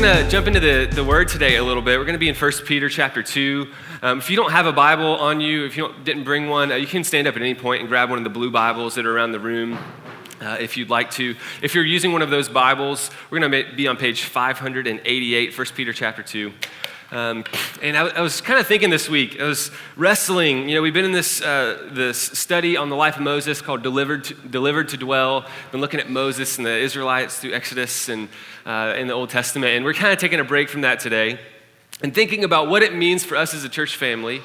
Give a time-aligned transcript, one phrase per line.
[0.00, 1.98] going to jump into the, the word today a little bit.
[1.98, 3.72] We're going to be in 1 Peter chapter 2.
[4.02, 6.74] Um, if you don't have a Bible on you, if you didn't bring one, uh,
[6.74, 9.06] you can stand up at any point and grab one of the blue Bibles that
[9.06, 9.78] are around the room.
[10.38, 11.34] Uh, if you'd like to.
[11.62, 15.66] If you're using one of those Bibles, we're going to be on page 588, 1
[15.74, 16.52] Peter chapter 2.
[17.12, 17.44] Um,
[17.82, 20.68] and I, I was kind of thinking this week, I was wrestling.
[20.68, 23.82] You know, we've been in this, uh, this study on the life of Moses called
[23.82, 25.46] Delivered to, Delivered to Dwell.
[25.70, 28.28] Been looking at Moses and the Israelites through Exodus and
[28.64, 29.72] uh, in the Old Testament.
[29.76, 31.38] And we're kind of taking a break from that today
[32.02, 34.42] and thinking about what it means for us as a church family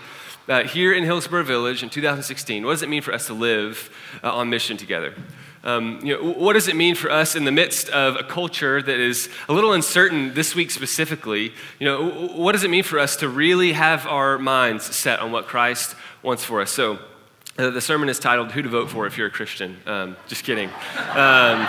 [0.47, 2.63] uh, here in Hillsboro Village in 2016.
[2.63, 3.89] What does it mean for us to live
[4.23, 5.15] uh, on mission together?
[5.63, 8.81] Um, you know, what does it mean for us in the midst of a culture
[8.81, 11.53] that is a little uncertain this week specifically?
[11.79, 15.31] You know, what does it mean for us to really have our minds set on
[15.31, 16.71] what Christ wants for us?
[16.71, 16.97] So,
[17.59, 20.43] uh, the sermon is titled "Who to Vote for If You're a Christian." Um, just
[20.43, 20.69] kidding.
[21.15, 21.67] Um,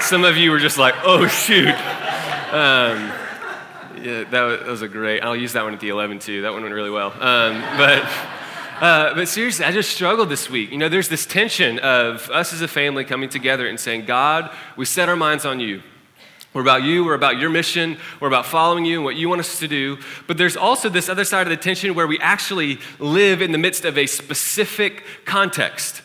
[0.00, 3.12] some of you were just like, "Oh shoot." Um,
[4.02, 5.20] yeah, that was, that was, a great.
[5.20, 6.42] I'll use that one at the 11 too.
[6.42, 7.12] That one went really well.
[7.12, 8.08] Um, but.
[8.80, 10.70] Uh, but seriously, I just struggled this week.
[10.70, 14.50] You know, there's this tension of us as a family coming together and saying, God,
[14.74, 15.82] we set our minds on you.
[16.54, 19.40] We're about you, we're about your mission, we're about following you and what you want
[19.40, 19.98] us to do.
[20.26, 23.58] But there's also this other side of the tension where we actually live in the
[23.58, 26.00] midst of a specific context.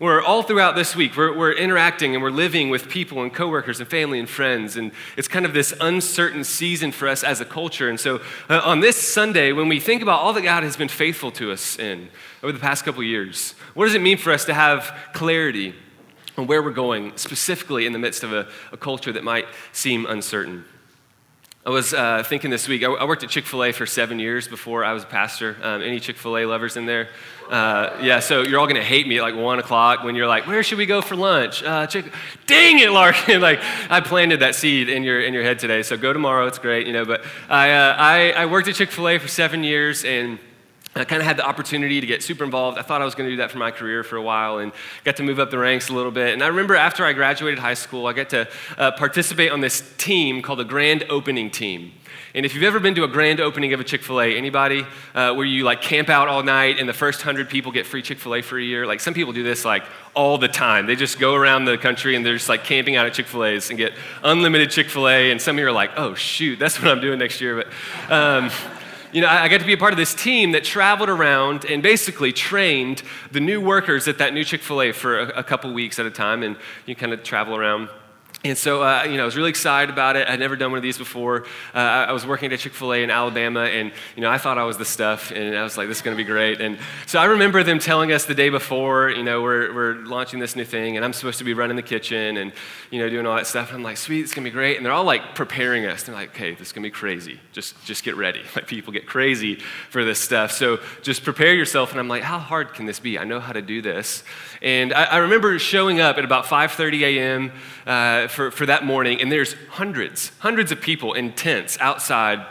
[0.00, 3.80] We're all throughout this week, we're, we're, interacting and we're living with people and coworkers
[3.80, 4.76] and family and friends.
[4.76, 7.88] And it's kind of this uncertain season for us as a culture.
[7.88, 10.86] And so uh, on this Sunday, when we think about all that God has been
[10.86, 12.10] faithful to us in
[12.44, 15.74] over the past couple years, what does it mean for us to have clarity
[16.36, 20.06] on where we're going, specifically in the midst of a, a culture that might seem
[20.06, 20.64] uncertain?
[21.68, 24.18] I was uh, thinking this week, I, I worked at Chick fil A for seven
[24.18, 25.54] years before I was a pastor.
[25.62, 27.10] Um, any Chick fil A lovers in there?
[27.50, 30.46] Uh, yeah, so you're all gonna hate me at like one o'clock when you're like,
[30.46, 32.10] "Where should we go for lunch?" Uh, Chick-
[32.46, 33.40] Dang it, Larkin!
[33.42, 35.82] like I planted that seed in your in your head today.
[35.82, 36.46] So go tomorrow.
[36.46, 37.04] It's great, you know.
[37.04, 40.38] But I uh, I, I worked at Chick Fil A for seven years and.
[40.94, 42.78] I kind of had the opportunity to get super involved.
[42.78, 44.72] I thought I was going to do that for my career for a while and
[45.04, 46.32] got to move up the ranks a little bit.
[46.32, 49.94] And I remember after I graduated high school, I got to uh, participate on this
[49.98, 51.92] team called the Grand Opening Team.
[52.34, 54.86] And if you've ever been to a grand opening of a Chick fil A, anybody,
[55.14, 58.02] uh, where you like camp out all night and the first hundred people get free
[58.02, 58.86] Chick fil A for a year?
[58.86, 59.84] Like some people do this like
[60.14, 60.86] all the time.
[60.86, 63.44] They just go around the country and they're just like camping out at Chick fil
[63.44, 65.30] A's and get unlimited Chick fil A.
[65.30, 67.64] And some of you are like, oh, shoot, that's what I'm doing next year.
[68.08, 68.50] But, um,
[69.12, 71.82] you know, I got to be a part of this team that traveled around and
[71.82, 73.02] basically trained
[73.32, 76.06] the new workers at that new Chick fil A for a, a couple weeks at
[76.06, 76.42] a time.
[76.42, 77.88] And you kind of travel around
[78.44, 80.28] and so, uh, you know, I was really excited about it.
[80.28, 81.44] I'd never done one of these before.
[81.74, 84.58] Uh, I was working at Chick fil A in Alabama, and, you know, I thought
[84.58, 86.60] I was the stuff, and I was like, this is going to be great.
[86.60, 90.38] And so I remember them telling us the day before, you know, we're, we're launching
[90.38, 92.52] this new thing, and I'm supposed to be running the kitchen and,
[92.92, 93.70] you know, doing all that stuff.
[93.70, 94.76] And I'm like, sweet, it's going to be great.
[94.76, 96.04] And they're all like preparing us.
[96.04, 97.40] They're like, okay, this is going to be crazy.
[97.52, 98.42] Just, just get ready.
[98.58, 99.56] Like, people get crazy
[99.90, 100.50] for this stuff.
[100.50, 101.92] So just prepare yourself.
[101.92, 103.16] And I'm like, how hard can this be?
[103.16, 104.24] I know how to do this.
[104.62, 107.52] And I, I remember showing up at about 5.30 a.m.
[107.86, 112.46] Uh, for, for that morning, and there's hundreds, hundreds of people in tents outside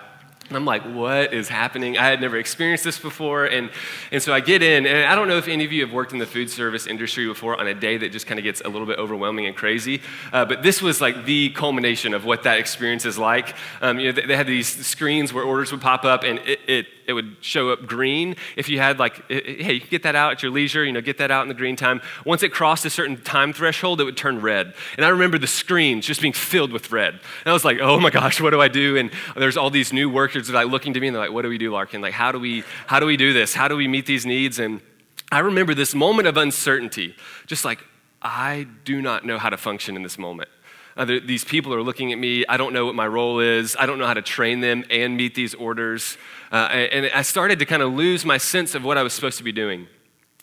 [0.48, 1.98] and I'm like, what is happening?
[1.98, 3.46] I had never experienced this before.
[3.46, 3.70] And,
[4.12, 6.14] and so I get in, and I don't know if any of you have worked
[6.14, 8.70] in the food service industry before on a day that just kind of gets a
[8.70, 10.02] little bit overwhelming and crazy.
[10.32, 13.56] Uh, but this was like the culmination of what that experience is like.
[13.82, 16.60] Um, you know, they, they had these screens where orders would pop up, and it,
[16.68, 18.36] it it would show up green.
[18.56, 21.02] If you had like, hey, you can get that out at your leisure, you know,
[21.02, 22.02] get that out in the green time.
[22.26, 24.74] Once it crossed a certain time threshold, it would turn red.
[24.98, 27.14] And I remember the screens just being filled with red.
[27.14, 28.98] And I was like, oh my gosh, what do I do?
[28.98, 31.32] And there's all these new workers that are like looking to me and they're like,
[31.32, 32.02] what do we do, Larkin?
[32.02, 33.54] Like, how do we, how do we do this?
[33.54, 34.60] How do we meet these needs?
[34.60, 34.82] And
[35.32, 37.84] I remember this moment of uncertainty, just like,
[38.22, 40.50] I do not know how to function in this moment.
[40.98, 42.44] Uh, these people are looking at me.
[42.48, 43.76] I don't know what my role is.
[43.80, 46.18] I don't know how to train them and meet these orders.
[46.52, 49.38] Uh, and I started to kind of lose my sense of what I was supposed
[49.38, 49.88] to be doing.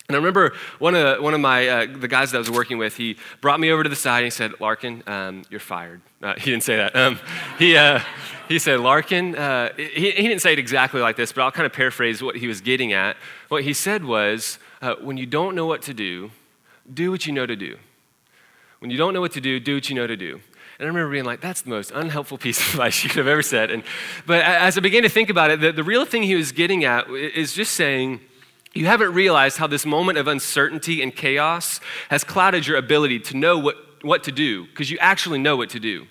[0.08, 2.76] And I remember one of, one of my, uh, the guys that I was working
[2.76, 6.02] with, he brought me over to the side and he said, Larkin, um, you're fired.
[6.22, 6.94] Uh, he didn't say that.
[6.94, 7.18] Um,
[7.58, 8.00] he, uh,
[8.46, 11.64] he said, Larkin, uh, he, he, didn't say it exactly like this, but I'll kind
[11.64, 13.16] of paraphrase what he was getting at.
[13.48, 16.30] What he said was, uh, when you don't know what to do,
[16.92, 17.78] do what you know to do.
[18.80, 20.42] When you don't know what to do, do what you know to do.
[20.78, 23.28] And I remember being like, that's the most unhelpful piece of advice you could have
[23.28, 23.70] ever said.
[23.70, 23.84] And,
[24.26, 26.84] but as I began to think about it, the, the real thing he was getting
[26.84, 28.20] at is just saying,
[28.74, 31.78] you haven't realized how this moment of uncertainty and chaos
[32.10, 35.70] has clouded your ability to know what, what to do, because you actually know what
[35.70, 36.06] to do.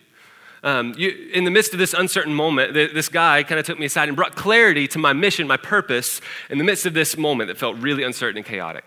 [0.64, 3.86] Um, you, in the midst of this uncertain moment, this guy kind of took me
[3.86, 7.50] aside and brought clarity to my mission, my purpose, in the midst of this moment
[7.50, 8.86] that felt really uncertain and chaotic.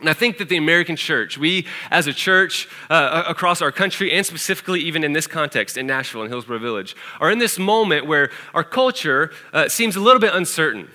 [0.00, 4.10] And I think that the American church, we as a church uh, across our country,
[4.12, 8.06] and specifically even in this context in Nashville and Hillsboro Village, are in this moment
[8.06, 10.90] where our culture uh, seems a little bit uncertain.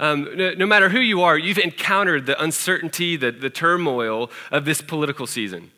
[0.00, 4.64] Um, no, no, matter who you are, you've encountered the uncertainty, the, the turmoil of
[4.64, 5.72] this political season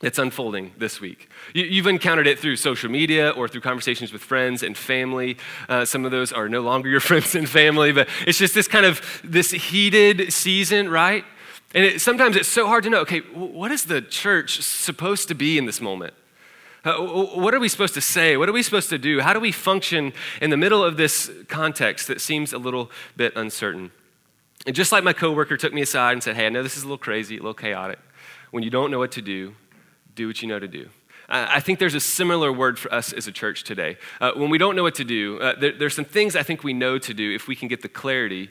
[0.00, 1.28] that's unfolding this week.
[1.54, 5.36] You, have encountered it through social media or through conversations with friends and family.
[5.68, 8.68] Uh, some of those are no longer your friends and family, but it's just this
[8.68, 11.24] kind of this heated season, right?
[11.74, 15.34] And it, sometimes it's so hard to know okay, what is the church supposed to
[15.34, 16.14] be in this moment?
[16.84, 18.36] Uh, what are we supposed to say?
[18.36, 19.20] What are we supposed to do?
[19.20, 23.34] How do we function in the middle of this context that seems a little bit
[23.36, 23.90] uncertain?
[24.66, 26.84] And just like my coworker took me aside and said, Hey, I know this is
[26.84, 27.98] a little crazy, a little chaotic.
[28.50, 29.54] When you don't know what to do,
[30.14, 30.88] do what you know to do.
[31.30, 33.98] I think there's a similar word for us as a church today.
[34.18, 36.64] Uh, when we don't know what to do, uh, there, there's some things I think
[36.64, 38.48] we know to do if we can get the clarity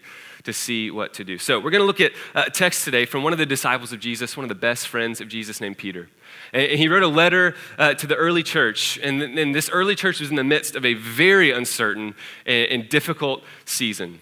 [0.48, 1.38] to see what to do.
[1.38, 4.00] So, we're going to look at a text today from one of the disciples of
[4.00, 6.10] Jesus, one of the best friends of Jesus named Peter.
[6.52, 10.20] And he wrote a letter uh, to the early church, and, and, this early church
[10.20, 12.16] was in the midst of a very uncertain
[12.46, 14.20] and, and difficult season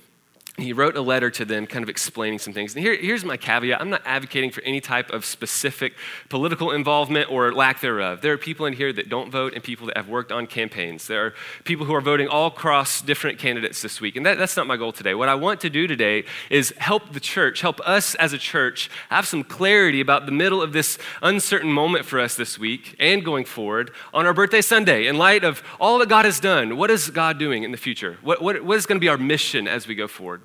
[0.57, 2.75] he wrote a letter to them kind of explaining some things.
[2.75, 5.93] And here, here's my caveat I'm not advocating for any type of specific
[6.29, 8.21] political involvement or lack thereof.
[8.21, 11.07] There are people in here that don't vote and people that have worked on campaigns.
[11.07, 11.33] There are
[11.65, 14.15] people who are voting all across different candidates this week.
[14.15, 15.13] And that, that's not my goal today.
[15.13, 18.89] What I want to do today is help the church, help us as a church
[19.09, 23.25] have some clarity about the middle of this uncertain moment for us this week and
[23.25, 26.77] going forward on our birthday Sunday in light of all that God has done.
[26.77, 28.17] What is God doing in the future?
[28.21, 30.44] What, what, what is going to be our mission as we go forward?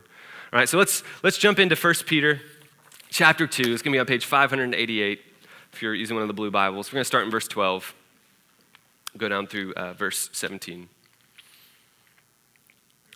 [0.52, 2.40] All right, so let's, let's jump into 1 Peter
[3.08, 3.72] chapter 2.
[3.72, 5.20] It's going to be on page 588
[5.72, 6.90] if you're using one of the blue Bibles.
[6.90, 7.94] We're going to start in verse 12,
[9.16, 10.88] go down through uh, verse 17.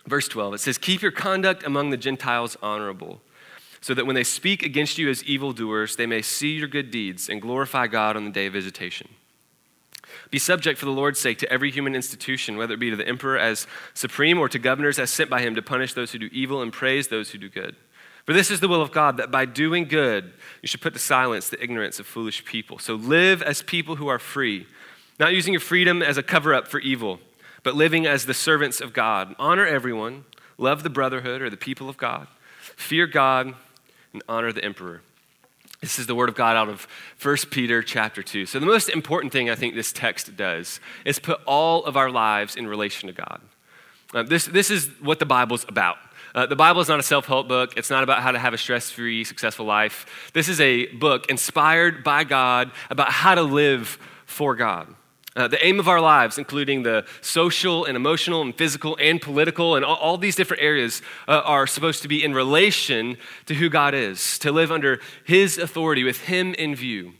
[0.07, 3.21] Verse 12, it says, Keep your conduct among the Gentiles honorable,
[3.81, 7.27] so that when they speak against you as evildoers, they may see your good deeds
[7.27, 9.09] and glorify God on the day of visitation.
[10.31, 13.07] Be subject for the Lord's sake to every human institution, whether it be to the
[13.07, 16.29] emperor as supreme or to governors as sent by him to punish those who do
[16.31, 17.75] evil and praise those who do good.
[18.25, 20.99] For this is the will of God, that by doing good you should put to
[20.99, 22.79] silence the ignorance of foolish people.
[22.79, 24.65] So live as people who are free,
[25.19, 27.19] not using your freedom as a cover up for evil,
[27.61, 29.35] but living as the servants of God.
[29.37, 30.25] Honor everyone,
[30.57, 32.27] love the brotherhood or the people of God,
[32.75, 33.53] fear God,
[34.11, 35.01] and honor the emperor.
[35.81, 36.87] This is the word of God out of
[37.21, 38.45] 1 Peter chapter 2.
[38.45, 42.09] So, the most important thing I think this text does is put all of our
[42.09, 43.41] lives in relation to God.
[44.13, 45.97] Uh, this, this is what the Bible's about.
[46.33, 47.77] Uh, the Bible is not a self help book.
[47.77, 50.31] It's not about how to have a stress free, successful life.
[50.33, 54.93] This is a book inspired by God about how to live for God.
[55.35, 59.75] Uh, the aim of our lives, including the social and emotional and physical and political
[59.75, 63.67] and all, all these different areas, uh, are supposed to be in relation to who
[63.67, 67.15] God is, to live under His authority with Him in view,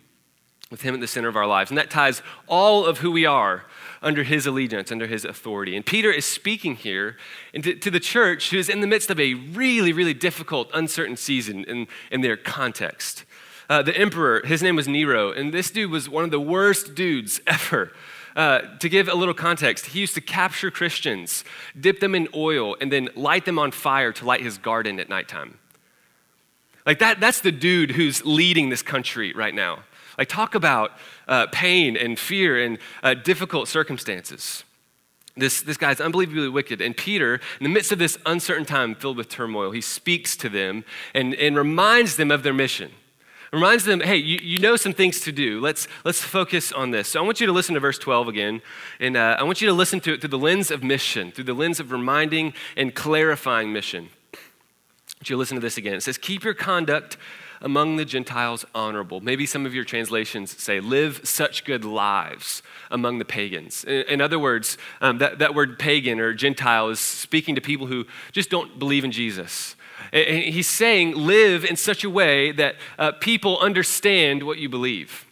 [0.71, 1.71] with Him at the center of our lives.
[1.71, 3.65] And that ties all of who we are
[4.01, 5.75] under His allegiance, under His authority.
[5.75, 7.18] And Peter is speaking here
[7.53, 11.18] to, to the church who is in the midst of a really, really difficult, uncertain
[11.18, 13.25] season in, in their context.
[13.69, 16.95] Uh, the emperor, his name was Nero, and this dude was one of the worst
[16.95, 17.91] dudes ever.
[18.35, 21.45] Uh, to give a little context, he used to capture Christians,
[21.79, 25.07] dip them in oil, and then light them on fire to light his garden at
[25.07, 25.57] nighttime.
[26.85, 29.83] Like that, that's the dude who's leading this country right now.
[30.18, 30.92] Like, talk about
[31.28, 34.63] uh, pain and fear and uh, difficult circumstances.
[35.35, 36.80] This, this guy's unbelievably wicked.
[36.80, 40.47] And Peter, in the midst of this uncertain time filled with turmoil, he speaks to
[40.47, 42.92] them and, and reminds them of their mission
[43.56, 45.59] reminds them, hey, you, you know some things to do.
[45.59, 47.07] Let's, let's focus on this.
[47.07, 48.62] So I want you to listen to verse 12 again.
[49.00, 51.45] And uh, I want you to listen to it through the lens of mission, through
[51.45, 54.09] the lens of reminding and clarifying mission.
[54.33, 55.95] Want you listen to this again.
[55.95, 57.18] It says, Keep your conduct
[57.62, 59.21] among the Gentiles honorable.
[59.21, 63.85] Maybe some of your translations say, Live such good lives among the pagans.
[63.85, 67.88] In, in other words, um, that, that word pagan or Gentile is speaking to people
[67.88, 69.78] who just don't believe in Jesus.
[70.11, 75.25] He's saying, live in such a way that uh, people understand what you believe.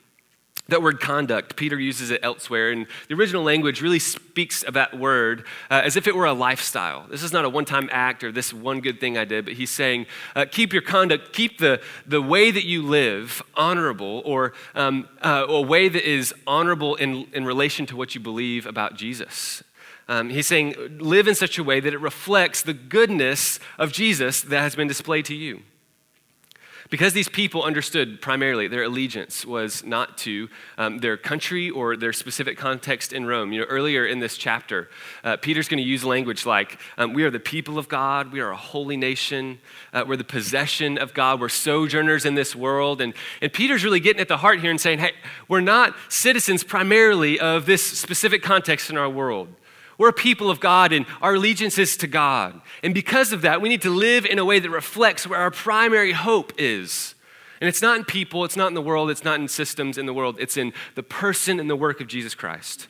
[0.70, 4.98] That word conduct, Peter uses it elsewhere, and the original language really speaks of that
[4.98, 7.06] word uh, as if it were a lifestyle.
[7.10, 9.56] This is not a one time act or this one good thing I did, but
[9.56, 10.06] he's saying,
[10.38, 15.46] uh, keep your conduct, keep the, the way that you live honorable, or um, uh,
[15.50, 19.64] a way that is honorable in, in relation to what you believe about Jesus.
[20.08, 24.42] Um, he's saying, live in such a way that it reflects the goodness of Jesus
[24.42, 25.62] that has been displayed to you.
[26.90, 32.14] Because these people understood primarily their allegiance was not to um, their country or their
[32.14, 33.52] specific context in Rome.
[33.52, 34.92] You know, earlier in this chapter,
[35.24, 38.42] uh, Peter's going to use language like, um, We are the people of God, we
[38.42, 39.58] are a holy nation,
[39.92, 43.02] uh, we're the possession of God, we're sojourners in this world.
[43.02, 45.14] And, and Peter's really getting at the heart here and saying, Hey,
[45.48, 49.48] we're not citizens primarily of this specific context in our world.
[49.98, 52.60] We're a people of God and our allegiance is to God.
[52.82, 55.52] And because of that, we need to live in a way that reflects where our
[55.52, 57.16] primary hope is.
[57.62, 60.06] And it's not in people, it's not in the world, it's not in systems in
[60.06, 62.88] the world, it's in the person and the work of Jesus Christ.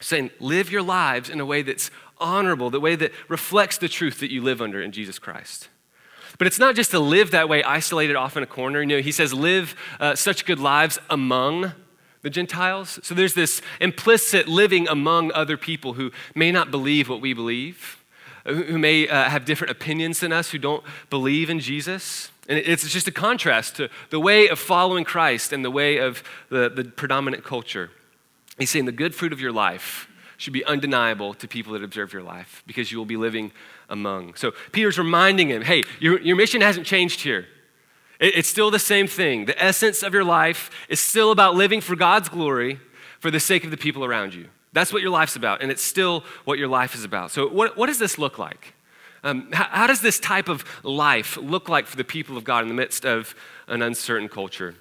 [0.00, 4.20] Saying, live your lives in a way that's honorable, the way that reflects the truth
[4.20, 5.68] that you live under in Jesus Christ.
[6.36, 8.80] But it's not just to live that way, isolated off in a corner.
[8.80, 11.72] You know, he says, live uh, such good lives among
[12.24, 12.98] the Gentiles.
[13.02, 18.02] So there's this implicit living among other people who may not believe what we believe,
[18.46, 22.30] who may uh, have different opinions than us, who don't believe in Jesus.
[22.48, 26.22] And it's just a contrast to the way of following Christ and the way of
[26.48, 27.90] the, the predominant culture.
[28.58, 32.12] He's saying the good fruit of your life should be undeniable to people that observe
[32.14, 33.52] your life because you will be living
[33.90, 34.34] among.
[34.36, 37.46] So Peter's reminding him hey, your, your mission hasn't changed here.
[38.20, 39.46] It's still the same thing.
[39.46, 42.78] The essence of your life is still about living for God's glory
[43.18, 44.48] for the sake of the people around you.
[44.72, 47.30] That's what your life's about, and it's still what your life is about.
[47.30, 48.74] So, what, what does this look like?
[49.22, 52.62] Um, how, how does this type of life look like for the people of God
[52.62, 53.34] in the midst of
[53.68, 54.74] an uncertain culture?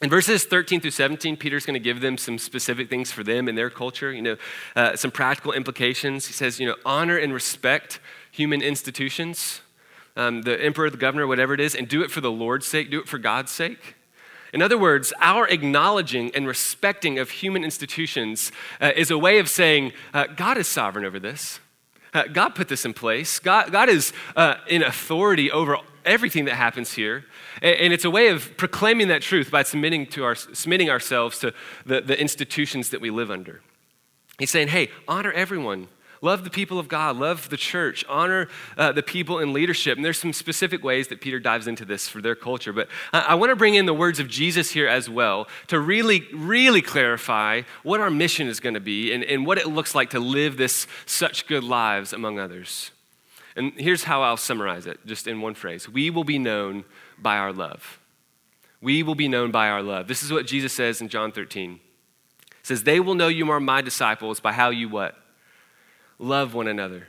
[0.00, 3.48] In verses 13 through 17, Peter's going to give them some specific things for them
[3.48, 4.36] and their culture, you know,
[4.76, 6.26] uh, some practical implications.
[6.26, 9.60] He says, you know, honor and respect human institutions
[10.18, 12.90] um, the emperor, the governor, whatever it is, and do it for the Lord's sake,
[12.90, 13.94] do it for God's sake.
[14.52, 19.48] In other words, our acknowledging and respecting of human institutions uh, is a way of
[19.48, 21.60] saying, uh, God is sovereign over this.
[22.14, 23.38] Uh, God put this in place.
[23.38, 27.26] God, God is uh, in authority over everything that happens here.
[27.60, 31.38] And, and, it's a way of proclaiming that truth by submitting, to our, submitting ourselves
[31.40, 31.52] to
[31.84, 33.60] the, the institutions that we live under.
[34.38, 35.88] He's saying, hey, honor everyone
[36.20, 39.96] Love the people of God, love the church, honor uh, the people in leadership.
[39.96, 42.72] And there's some specific ways that Peter dives into this for their culture.
[42.72, 45.78] But I, I want to bring in the words of Jesus here as well to
[45.78, 49.94] really, really clarify what our mission is going to be and, and what it looks
[49.94, 52.90] like to live this such good lives among others.
[53.54, 56.84] And here's how I'll summarize it just in one phrase We will be known
[57.18, 58.00] by our love.
[58.80, 60.06] We will be known by our love.
[60.06, 61.72] This is what Jesus says in John 13.
[61.72, 61.80] He
[62.62, 65.16] says, They will know you are my disciples by how you what?
[66.18, 67.06] Love one another,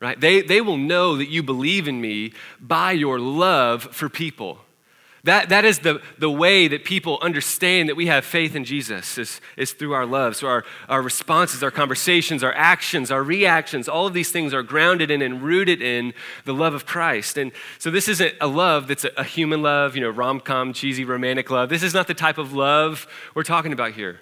[0.00, 0.20] right?
[0.20, 4.58] They, they will know that you believe in me by your love for people.
[5.24, 9.18] That, that is the, the way that people understand that we have faith in Jesus
[9.18, 10.34] is, is through our love.
[10.34, 14.64] So our, our responses, our conversations, our actions, our reactions, all of these things are
[14.64, 16.12] grounded in and rooted in
[16.44, 17.38] the love of Christ.
[17.38, 21.04] And so this isn't a love that's a, a human love, you know, rom-com, cheesy,
[21.04, 21.68] romantic love.
[21.68, 24.18] This is not the type of love we're talking about here.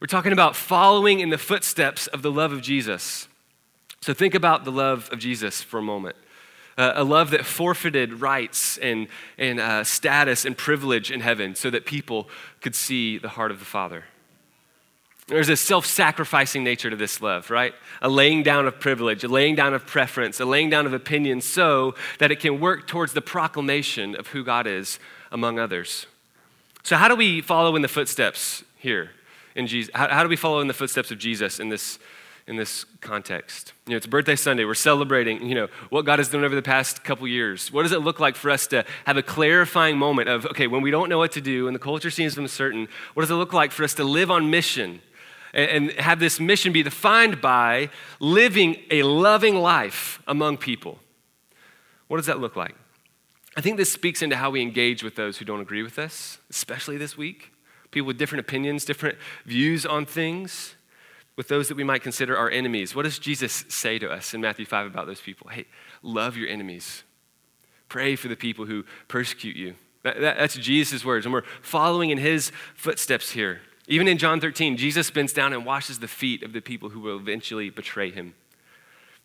[0.00, 3.26] We're talking about following in the footsteps of the love of Jesus.
[4.06, 6.14] So think about the love of Jesus for a moment.
[6.78, 11.70] Uh, a love that forfeited rights and, and uh, status and privilege in heaven so
[11.70, 12.28] that people
[12.60, 14.04] could see the heart of the Father.
[15.26, 17.74] There's a self sacrificing nature to this love, right?
[18.00, 21.40] A laying down of privilege, a laying down of preference, a laying down of opinion
[21.40, 25.00] so that it can work towards the proclamation of who God is
[25.32, 26.06] among others.
[26.84, 29.10] So, how do we follow in the footsteps here
[29.56, 29.90] in Jesus?
[29.96, 31.98] How, how do we follow in the footsteps of Jesus in this
[32.46, 33.72] in this context.
[33.86, 34.64] You know, it's birthday Sunday.
[34.64, 37.72] We're celebrating, you know, what God has done over the past couple years.
[37.72, 40.80] What does it look like for us to have a clarifying moment of, okay, when
[40.80, 43.52] we don't know what to do and the culture seems uncertain, what does it look
[43.52, 45.00] like for us to live on mission
[45.52, 51.00] and, and have this mission be defined by living a loving life among people?
[52.06, 52.76] What does that look like?
[53.56, 56.38] I think this speaks into how we engage with those who don't agree with us,
[56.48, 57.50] especially this week.
[57.90, 60.76] People with different opinions, different views on things
[61.36, 62.94] with those that we might consider our enemies.
[62.94, 65.48] What does Jesus say to us in Matthew 5 about those people?
[65.48, 65.66] Hey,
[66.02, 67.04] love your enemies.
[67.88, 69.74] Pray for the people who persecute you.
[70.02, 73.60] That, that, that's Jesus' words, and we're following in his footsteps here.
[73.88, 77.00] Even in John 13, Jesus bends down and washes the feet of the people who
[77.00, 78.34] will eventually betray him.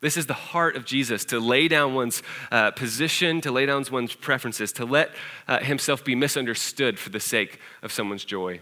[0.02, 3.86] This is the heart of Jesus to lay down one's uh, position, to lay down
[3.92, 5.12] one's preferences, to let
[5.48, 8.62] uh, himself be misunderstood for the sake of someone's joy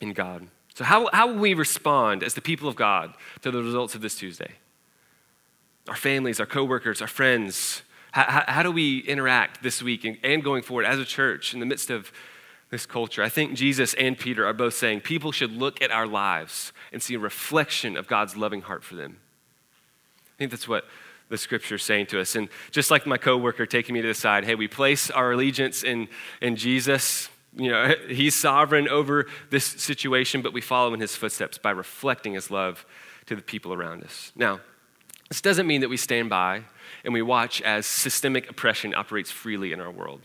[0.00, 0.46] in God.
[0.80, 4.00] So, how, how will we respond as the people of God to the results of
[4.00, 4.52] this Tuesday?
[5.86, 7.82] Our families, our coworkers, our friends.
[8.12, 11.52] How, how, how do we interact this week and, and going forward as a church
[11.52, 12.10] in the midst of
[12.70, 13.22] this culture?
[13.22, 17.02] I think Jesus and Peter are both saying people should look at our lives and
[17.02, 19.18] see a reflection of God's loving heart for them.
[20.34, 20.86] I think that's what
[21.28, 22.36] the scripture is saying to us.
[22.36, 25.82] And just like my coworker taking me to the side, hey, we place our allegiance
[25.82, 26.08] in,
[26.40, 27.28] in Jesus.
[27.56, 32.34] You know, he's sovereign over this situation, but we follow in his footsteps by reflecting
[32.34, 32.84] his love
[33.26, 34.32] to the people around us.
[34.34, 34.60] Now,
[35.28, 36.62] this doesn't mean that we stand by
[37.04, 40.20] and we watch as systemic oppression operates freely in our world.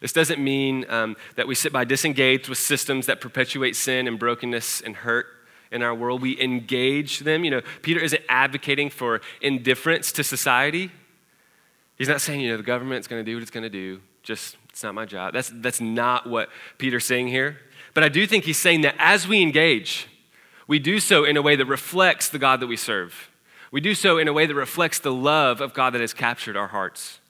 [0.00, 4.18] This doesn't mean um, that we sit by disengaged with systems that perpetuate sin and
[4.18, 5.26] brokenness and hurt
[5.70, 6.20] in our world.
[6.22, 7.44] We engage them.
[7.44, 10.90] You know, Peter isn't advocating for indifference to society.
[11.96, 14.00] He's not saying, you know, the government's going to do what it's going to do.
[14.22, 15.32] Just, it's not my job.
[15.32, 17.56] That's, that's not what Peter's saying here.
[17.94, 20.06] But I do think he's saying that as we engage,
[20.68, 23.30] we do so in a way that reflects the God that we serve.
[23.72, 26.58] We do so in a way that reflects the love of God that has captured
[26.58, 27.20] our hearts.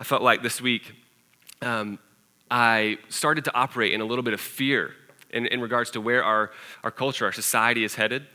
[0.00, 0.92] I felt like this week
[1.62, 2.00] um,
[2.50, 4.90] I started to operate in a little bit of fear
[5.30, 6.50] in, in regards to where our,
[6.82, 8.26] our culture, our society is headed.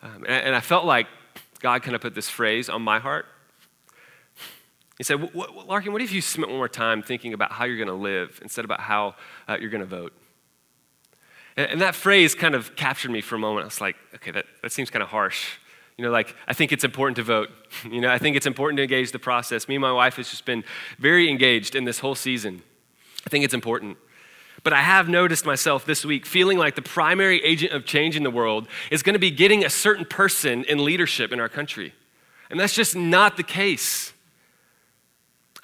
[0.00, 1.08] Um, and, and, I felt like
[1.58, 3.26] God kind of put this phrase on my heart.
[4.98, 7.88] He said, Larkin, what if you spent one more time thinking about how you're going
[7.88, 9.14] to live instead about how
[9.46, 10.12] uh, you're going to vote?
[11.56, 13.64] And, and that phrase kind of captured me for a moment.
[13.64, 15.58] I was like, okay, that, that seems kind of harsh.
[15.98, 17.50] You know, like, I think it's important to vote.
[17.90, 19.68] You know, I think it's important to engage the process.
[19.68, 20.64] Me and my wife has just been
[20.98, 22.62] very engaged in this whole season.
[23.26, 23.98] I think it's important.
[24.62, 28.22] But I have noticed myself this week feeling like the primary agent of change in
[28.22, 31.92] the world is going to be getting a certain person in leadership in our country.
[32.50, 34.14] And that's just not the case.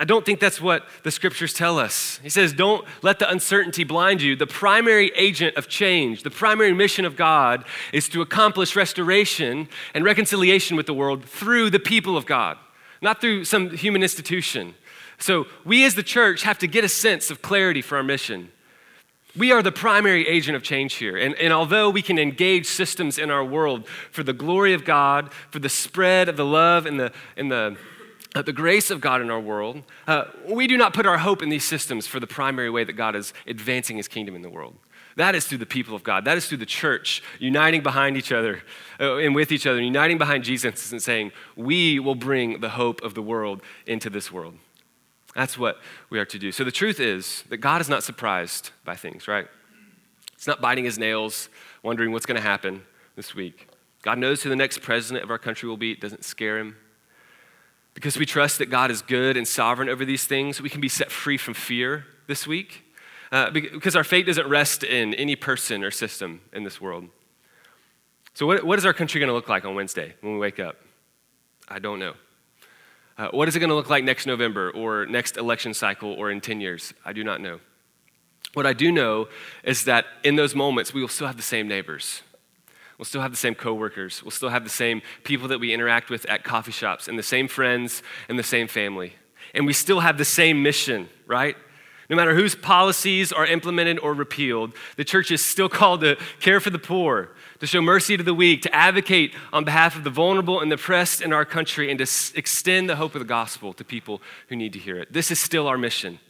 [0.02, 2.18] I don't think that's what the scriptures tell us.
[2.24, 4.34] He says, Don't let the uncertainty blind you.
[4.34, 10.04] The primary agent of change, the primary mission of God is to accomplish restoration and
[10.04, 12.58] reconciliation with the world through the people of God,
[13.00, 14.74] not through some human institution.
[15.20, 18.50] So we as the church have to get a sense of clarity for our mission.
[19.36, 21.16] We are the primary agent of change here.
[21.16, 25.32] And, and although we can engage systems in our world for the glory of God,
[25.50, 27.76] for the spread of the love and the, and the,
[28.34, 31.42] uh, the grace of God in our world, uh, we do not put our hope
[31.42, 34.50] in these systems for the primary way that God is advancing his kingdom in the
[34.50, 34.76] world.
[35.16, 36.24] That is through the people of God.
[36.24, 38.62] That is through the church uniting behind each other
[38.98, 43.02] uh, and with each other, uniting behind Jesus and saying, We will bring the hope
[43.02, 44.54] of the world into this world.
[45.34, 45.78] That's what
[46.10, 46.52] we are to do.
[46.52, 49.46] So the truth is that God is not surprised by things, right?
[50.36, 51.48] He's not biting his nails,
[51.82, 52.82] wondering what's going to happen
[53.16, 53.68] this week.
[54.02, 55.92] God knows who the next president of our country will be.
[55.92, 56.76] It doesn't scare him.
[57.94, 60.88] Because we trust that God is good and sovereign over these things, we can be
[60.88, 62.84] set free from fear this week.
[63.30, 67.08] Uh, because our faith doesn't rest in any person or system in this world.
[68.34, 70.60] So, what, what is our country going to look like on Wednesday when we wake
[70.60, 70.76] up?
[71.68, 72.12] I don't know.
[73.16, 76.30] Uh, what is it going to look like next November or next election cycle or
[76.30, 76.92] in 10 years?
[77.04, 77.60] I do not know.
[78.54, 79.28] What I do know
[79.64, 82.22] is that in those moments, we will still have the same neighbors.
[83.02, 84.22] We'll still have the same coworkers.
[84.22, 87.22] We'll still have the same people that we interact with at coffee shops and the
[87.24, 89.14] same friends and the same family.
[89.54, 91.56] And we still have the same mission, right?
[92.08, 96.60] No matter whose policies are implemented or repealed, the church is still called to care
[96.60, 100.10] for the poor, to show mercy to the weak, to advocate on behalf of the
[100.10, 103.72] vulnerable and the oppressed in our country, and to extend the hope of the gospel
[103.72, 105.12] to people who need to hear it.
[105.12, 106.20] This is still our mission.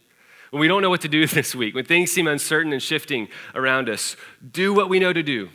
[0.48, 3.28] When we don't know what to do this week, when things seem uncertain and shifting
[3.54, 4.16] around us,
[4.52, 5.50] do what we know to do.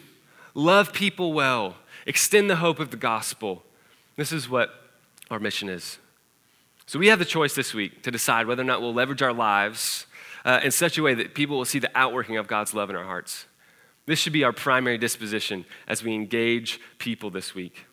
[0.58, 1.76] Love people well,
[2.08, 3.62] extend the hope of the gospel.
[4.16, 4.72] This is what
[5.30, 6.00] our mission is.
[6.88, 9.34] So we have the choice this week to decide whether or not we'll leverage our
[9.34, 10.08] lives
[10.44, 12.96] uh, in such a way that people will see the outworking of God's love in
[12.96, 13.46] our hearts.
[14.08, 17.86] This should be our primary disposition as we engage people this week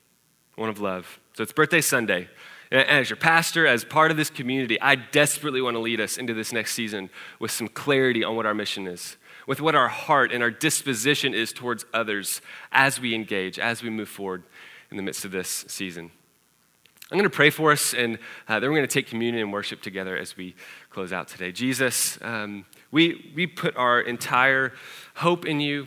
[0.55, 1.18] one of love.
[1.35, 2.31] So it's birthday Sunday.
[2.70, 6.16] And as your pastor, as part of this community, I desperately want to lead us
[6.16, 9.88] into this next season with some clarity on what our mission is, with what our
[9.88, 12.40] heart and our disposition is towards others
[12.72, 14.42] as we engage, as we move forward
[14.90, 16.11] in the midst of this season.
[17.11, 19.52] I'm going to pray for us, and uh, then we're going to take communion and
[19.52, 20.54] worship together as we
[20.88, 21.52] close out today.
[21.52, 24.72] Jesus, um, we, we put our entire
[25.14, 25.87] hope in you,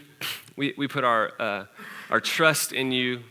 [0.56, 1.66] we, we put our, uh,
[2.10, 3.24] our trust in you.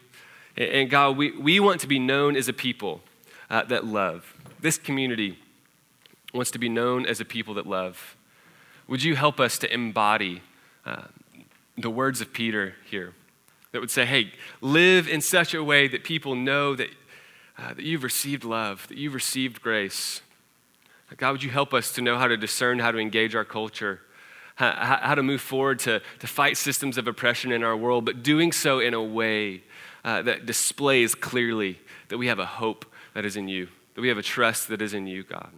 [0.56, 3.02] And God, we, we want to be known as a people
[3.50, 4.34] uh, that love.
[4.60, 5.38] This community
[6.32, 8.15] wants to be known as a people that love.
[8.88, 10.42] Would you help us to embody
[10.85, 11.03] uh,
[11.77, 13.12] the words of Peter here
[13.72, 16.88] that would say, hey, live in such a way that people know that,
[17.59, 20.22] uh, that you've received love, that you've received grace.
[21.16, 24.01] God, would you help us to know how to discern how to engage our culture?
[24.57, 28.22] how, how to move forward to, to fight systems of oppression in our world, but
[28.22, 29.62] doing so in a way
[30.05, 34.09] uh, that displays clearly that we have a hope that is in you, that we
[34.09, 35.51] have a trust that is in you, God.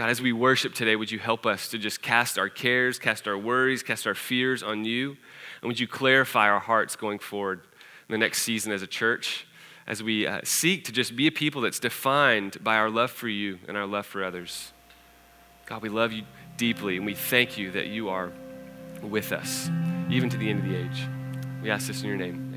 [0.00, 3.28] God, as we worship today, would you help us to just cast our cares, cast
[3.28, 5.18] our worries, cast our fears on you?
[5.60, 7.60] And would you clarify our hearts going forward
[8.08, 9.46] in the next season as a church
[9.86, 13.28] as we uh, seek to just be a people that's defined by our love for
[13.28, 14.72] you and our love for others.
[15.66, 16.22] God, we love you
[16.56, 18.32] deeply, and we thank you that you are
[19.02, 19.68] with us,
[20.08, 21.06] even to the end of the age.
[21.62, 22.49] We ask this in your name.